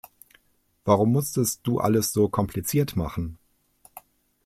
[0.83, 3.37] Warum musstest du alles so kompliziert machen?